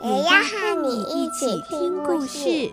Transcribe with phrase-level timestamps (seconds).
[0.00, 2.72] 也要和你一起听故事。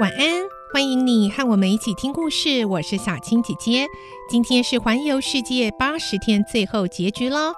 [0.00, 2.64] 晚安，欢迎你和我们一起听故事。
[2.64, 3.86] 我是小青姐姐。
[4.30, 7.52] 今天是环游世界八十天最后结局喽。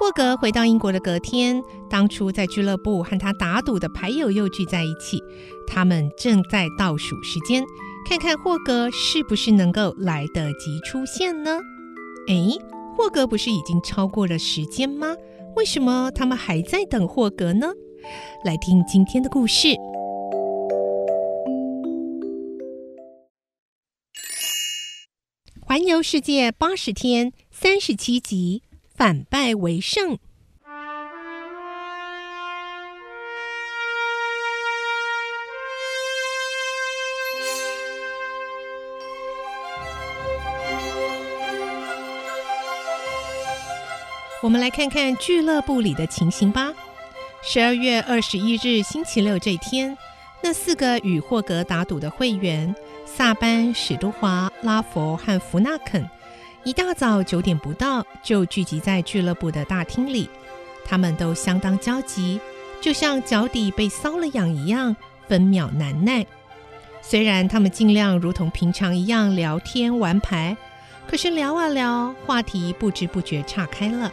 [0.00, 5.22] 霍格回到英国的隔天，当初在俱乐部和他打赌的牌友又聚在一起，
[5.66, 7.62] 他们正在倒数时间，
[8.08, 11.58] 看看霍格是不是能够来得及出现呢？
[12.28, 12.58] 诶，
[12.96, 15.14] 霍格不是已经超过了时间吗？
[15.54, 17.70] 为什么他们还在等霍格呢？
[18.42, 19.76] 来听今天的故事。
[25.60, 28.62] 环游世界八十天，三十七集，
[29.00, 30.18] 反败为胜。
[44.42, 46.70] 我们来看看俱乐部里的情形吧。
[47.40, 49.96] 十二月二十一日星期六这天，
[50.42, 52.76] 那四个与霍格打赌的会员。
[53.06, 56.06] 萨班、史都华、拉佛和弗纳肯
[56.62, 60.28] 一大早九点不到就聚集在俱乐部的大厅里，
[60.84, 62.38] 他们都相当焦急，
[62.82, 64.94] 就像脚底被搔了痒一样，
[65.26, 66.26] 分秒难耐。
[67.00, 70.54] 虽然他们尽量如同平常一样聊天玩牌，
[71.08, 74.12] 可是聊啊聊，话题不知不觉岔开了，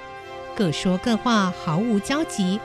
[0.56, 2.60] 各说各话，毫无交集。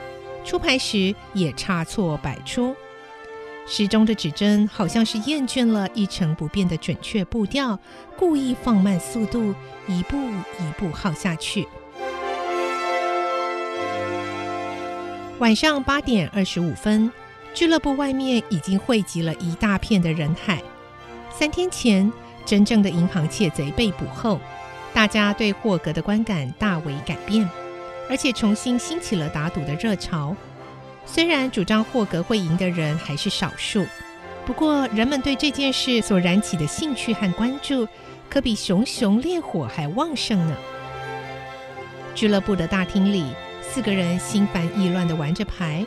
[0.45, 2.73] 出牌时也差错百出。
[3.65, 7.79] 时钟的指针好像是厌倦了一成不变的准确步调，
[8.17, 9.53] 故意放慢速度，
[9.87, 11.67] 一步一步耗下去。
[15.39, 17.11] 晚上八点二十五分，
[17.53, 20.61] 俱乐部外面已经汇集了一大片的人海。
[21.31, 22.11] 三天前，
[22.45, 24.39] 真正的银行窃贼被捕后，
[24.93, 27.49] 大家对霍格的观感大为改变，
[28.09, 30.35] 而且重新兴起了打赌的热潮。
[31.05, 33.85] 虽然主张霍格会赢的人还是少数，
[34.45, 37.87] 不过人们对这件事所燃起的兴趣和关注，
[38.29, 40.55] 可比熊熊烈火还旺盛呢。
[42.15, 45.85] 俱乐部的大厅里，四个人心烦意乱地玩着牌。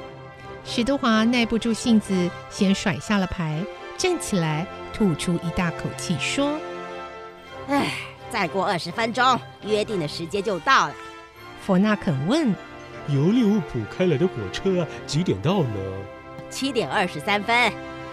[0.64, 3.62] 史都华耐不住性子，先甩下了牌，
[3.96, 6.58] 站起来吐出一大口气，说
[7.68, 7.92] ：“唉，
[8.30, 10.94] 再过二十分钟，约定的时间就到了。”
[11.64, 12.54] 佛纳肯问。
[13.08, 15.78] 由利物浦开来的火车几点到呢？
[16.50, 17.72] 七点二十三分，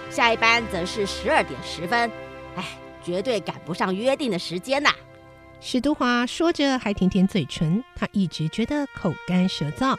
[0.09, 2.11] 下一班则是十二点十分。
[2.55, 2.63] 哎，
[3.03, 4.91] 绝对赶不上约定的时间呐！
[5.59, 7.83] 史都华说着，还舔舔嘴唇。
[7.95, 9.95] 他一直觉得口干舌燥。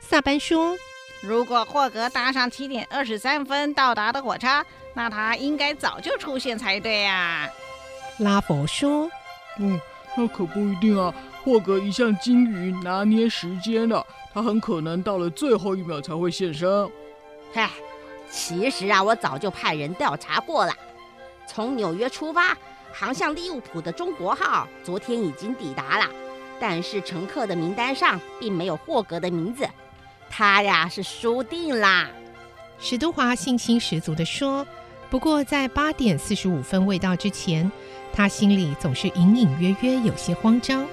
[0.00, 0.76] 萨班说
[1.22, 4.64] ：“如果霍格搭上七点二十三分到达的火车，
[4.94, 7.48] 那他应该早就出现才对呀。”
[8.18, 9.10] 拉佛说
[9.60, 9.80] ：“嗯，
[10.16, 11.14] 那可不一定啊。
[11.42, 16.90] 霍格一向精于拿捏时间的。”他很可能到了最后一秒才会现身。
[17.52, 17.70] 嗨，
[18.28, 20.72] 其实啊，我早就派人调查过了。
[21.46, 22.58] 从纽约出发，
[22.92, 26.10] 航向利物浦的中国号昨天已经抵达了，
[26.58, 29.64] 但是乘客的名单上并没有霍格的名字。
[30.28, 32.08] 他呀是输定啦。
[32.80, 34.66] 史都华信心十足地说。
[35.10, 37.70] 不过在八点四十五分未到之前，
[38.12, 40.84] 他心里总是隐隐约约有些慌张。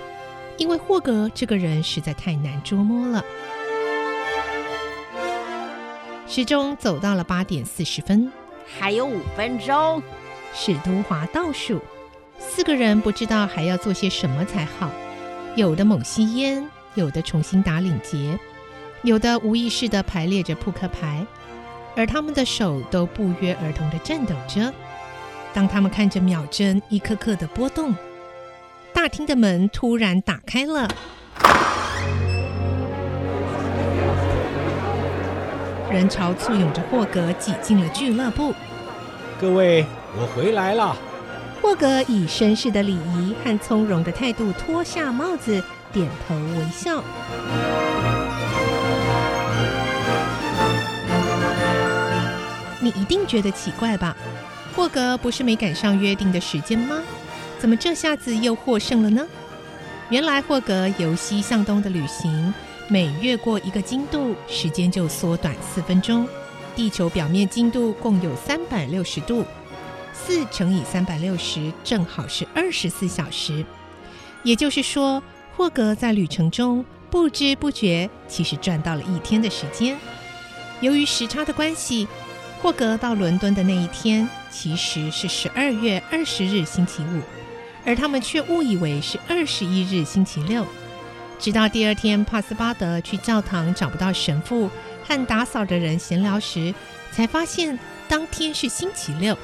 [0.61, 3.25] 因为霍格这个人实在太难捉摸了。
[6.27, 8.31] 时钟走到了八点四十分，
[8.77, 10.03] 还有五分钟。
[10.53, 11.81] 史都华倒数，
[12.37, 14.91] 四个人不知道还要做些什么才好。
[15.55, 18.37] 有的猛吸烟，有的重新打领结，
[19.01, 21.25] 有的无意识地排列着扑克牌，
[21.95, 24.71] 而他们的手都不约而同地颤抖着。
[25.55, 27.95] 当他们看着秒针一颗颗的波动。
[29.01, 30.87] 大厅的门突然打开了，
[35.89, 38.53] 人潮簇拥着霍格挤进了俱乐部。
[39.39, 40.95] 各位，我回来了。
[41.63, 47.03] 霍格以绅士的礼仪和从容的态度脱下帽子，点头微笑。
[52.79, 54.15] 你一定觉得奇怪吧？
[54.75, 56.99] 霍格不是没赶上约定的时间吗？
[57.61, 59.23] 怎么这下子又获胜了呢？
[60.09, 62.51] 原来霍格由西向东的旅行，
[62.87, 66.27] 每越过一个经度，时间就缩短四分钟。
[66.75, 69.45] 地球表面经度共有三百六十度，
[70.11, 73.63] 四乘以三百六十正好是二十四小时。
[74.41, 75.21] 也就是说，
[75.55, 79.95] 霍格在旅程中不知不觉其实赚到了一天的时间。
[80.79, 82.07] 由于时差的关系，
[82.59, 87.21] 霍格到伦敦的那一天其实是十二月二十日星期五，
[87.85, 90.65] 而他们却误以为是二十一日星期六。
[91.39, 94.69] 直到第二天，帕斯巴德去教堂找不到神父
[95.03, 96.73] 和打扫的人闲聊时，
[97.11, 99.35] 才发现当天是星期六，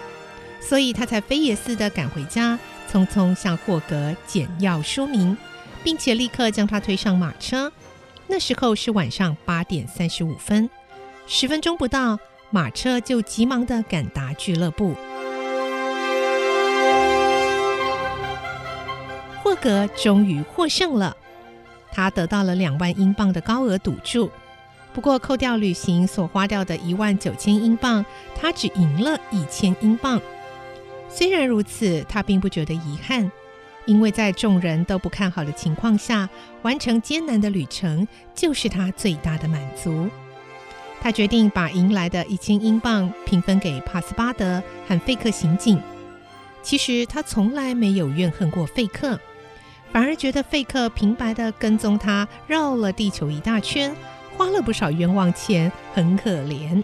[0.62, 2.60] 所以他才飞也似的赶回家，
[2.92, 5.36] 匆匆向霍格简要说明，
[5.84, 7.72] 并且立刻将他推上马车。
[8.28, 10.70] 那时候是晚上八点三十五分。
[11.26, 12.20] 十分钟不到，
[12.52, 14.96] 马车就急忙地赶达俱乐部。
[19.62, 21.16] 格终于获胜了，
[21.92, 24.30] 他得到了两万英镑的高额赌注。
[24.94, 28.04] 不过，扣掉旅行所花掉的一万九千英镑，
[28.36, 30.20] 他只赢了一千英镑。
[31.08, 33.32] 虽然如此，他并不觉得遗憾，
[33.86, 36.28] 因为在众人都不看好的情况下，
[36.64, 40.10] 完成艰难的旅程就是他最大的满足。
[41.00, 45.80] 他决定把赢来的一千英镑平分给帕斯巴德和费克刑警。
[46.64, 49.20] 其实他从来没有怨恨过费克，
[49.92, 53.96] 反而觉得费克平白的跟踪他绕了地球一大圈，
[54.38, 56.84] 花了不少冤枉钱，很可怜。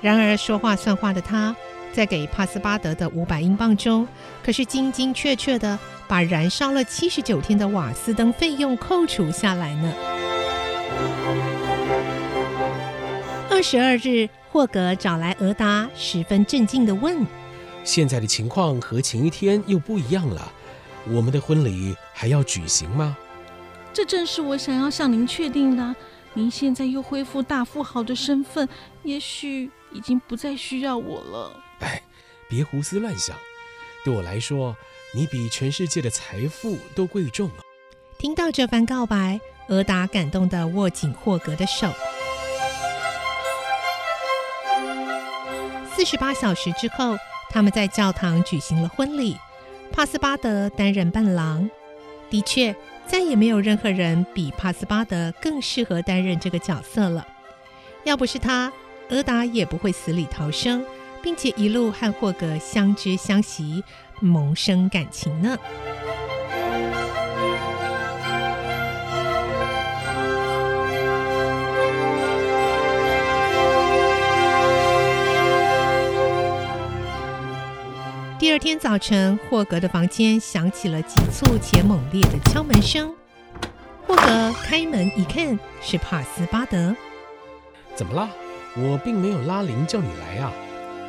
[0.00, 1.54] 然而说话算话的他，
[1.92, 4.06] 在给帕斯巴德的五百英镑中，
[4.44, 5.78] 可是精精确确的
[6.08, 9.92] 把燃烧了七十九天的瓦斯灯费用扣除下来呢。
[13.50, 17.24] 二十二日，霍格找来俄达，十分震惊的问
[17.84, 20.52] ：“现在的情况和前一天又不一样了，
[21.08, 23.16] 我们的婚礼还要举行吗？”
[23.92, 25.96] 这正是我想要向您确定的。
[26.34, 28.68] 您现在又恢复大富豪的身份，
[29.02, 31.60] 也许已经不再需要我了。
[31.78, 32.02] 哎，
[32.46, 33.34] 别胡思乱想。
[34.04, 34.76] 对我来说，
[35.14, 37.64] 你比全世界的财富都贵重啊！
[38.18, 41.90] 听到这番告白，俄达感动的握紧霍格的手。
[45.96, 47.16] 四十八小时之后，
[47.48, 49.38] 他们在教堂举行了婚礼。
[49.92, 51.68] 帕斯巴德担任伴郎。
[52.28, 52.74] 的确，
[53.06, 57.26] 再也没有任何人比帕斯巴德更适合担任这个角色了。
[58.04, 58.72] 要不是他，
[59.10, 60.84] 俄达也不会死里逃生，
[61.22, 63.82] 并且一路和霍格相知相惜，
[64.20, 65.56] 萌生感情呢。
[78.46, 83.12] 第二天早晨，霍格的房间响起了急促且猛烈的敲门声。
[84.06, 86.94] 霍格开门一看，是帕斯巴德。
[87.96, 88.30] 怎么了？
[88.76, 90.52] 我并没有拉铃叫你来啊。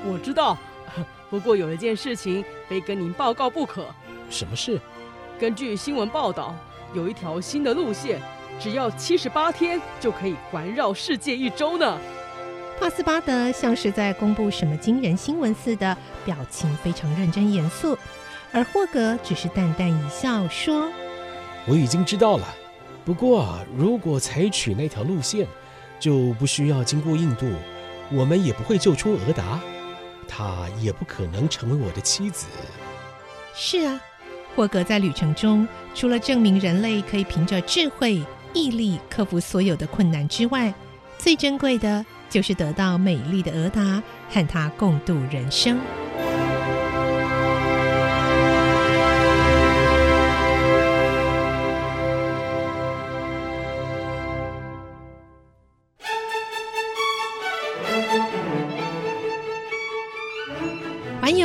[0.03, 0.57] 我知道，
[1.29, 3.85] 不过有一件事情非跟您报告不可。
[4.31, 4.81] 什么事？
[5.39, 6.55] 根据新闻报道，
[6.95, 8.19] 有一条新的路线，
[8.59, 11.99] 只要七十八天就可以环绕世界一周呢。
[12.79, 17.97] 帕斯巴德像是在公布什么惊人新闻似的，表情非常认真严肃，
[18.51, 20.87] 而霍格只是淡淡一笑说
[21.67, 22.47] ：“我已经知道了，
[23.03, 25.47] 不过如果采取那条路线，
[25.99, 27.51] 就不需要经过印度，
[28.11, 29.59] 我们也不会救出俄达，
[30.27, 32.45] 她也不可能成为我的妻子。”
[33.55, 33.99] 是啊，
[34.55, 40.71] 霍格在旅程中，除了证明人类可以凭着智慧、毅力克服所有的困难之外，
[41.27, 42.05] 最珍贵的。
[42.29, 45.77] 就是得到美丽的俄达，和他共度人生。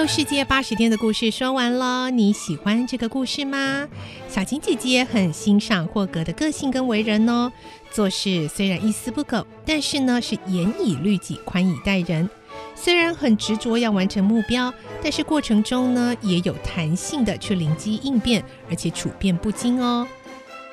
[0.06, 3.88] 世界八十天的故事说完了，你喜欢这个故事吗？
[4.28, 7.52] 小青姐姐很欣赏霍格的个性跟为人哦。
[7.90, 12.28] 做事虽然一丝不苟，但是呢是严以律己、宽以待人。
[12.74, 20.06] 虽然很执着要完成目标，但是过程中呢也有弹性的去灵机应变，而且处变不惊哦。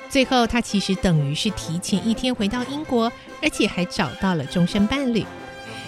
[0.08, 3.10] 最后，他其实等于是提前一天回到英国，
[3.40, 5.24] 而且还找到了终身伴侣。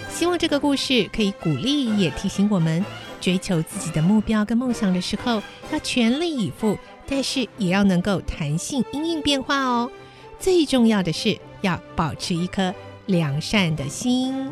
[0.09, 2.85] 希望这个故事可以鼓励，也提醒我们，
[3.23, 6.77] 追求自己的目标跟梦想的时候，要全力以赴，
[7.07, 9.89] 但是也要能够弹性因应变化哦。
[10.41, 12.75] 最重要的是要保持一颗
[13.05, 14.51] 良善的心。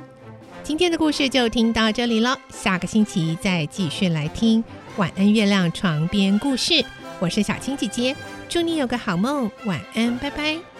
[0.63, 4.63] 今天的故事就听到这里了，下个星期再继续来听
[4.95, 6.85] 晚安月亮床边故事。
[7.19, 8.15] 我是小青姐姐，
[8.47, 10.70] 祝你有个好梦，晚安，拜拜。